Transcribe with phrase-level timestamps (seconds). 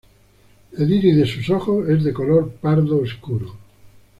[0.75, 3.53] El iris de sus ojos es de color pardo oscuro.